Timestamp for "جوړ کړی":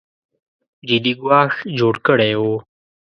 1.77-2.31